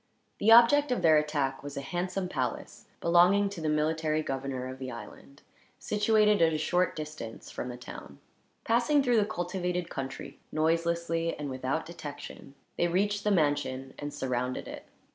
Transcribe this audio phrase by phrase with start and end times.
[0.39, 4.79] The object of their attack was a handsome palace, belonging to the military governor of
[4.79, 5.43] the island,
[5.77, 8.17] situated at a short distance from the town.
[8.63, 14.67] Passing through the cultivated country, noiselessly and without detection, they reached the mansion and surrounded
[14.67, 14.87] it.